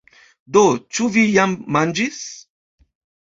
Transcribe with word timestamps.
Do, 0.55 0.61
ĉu 0.97 1.09
vi 1.17 1.25
jam 1.35 1.53
manĝis? 1.77 2.17